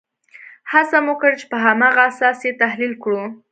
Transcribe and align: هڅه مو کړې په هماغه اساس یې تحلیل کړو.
هڅه 0.71 0.97
مو 1.05 1.13
کړې 1.21 1.37
په 1.51 1.57
هماغه 1.65 2.01
اساس 2.11 2.39
یې 2.47 2.53
تحلیل 2.61 2.93
کړو. 3.03 3.23